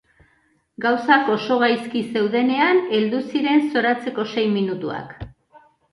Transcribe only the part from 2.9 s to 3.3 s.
heldu